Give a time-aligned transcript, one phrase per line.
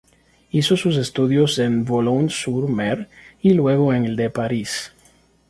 [0.49, 3.07] Hizo sus estudios en Boulogne-sur-Mer,
[3.39, 4.91] y luego en el de París.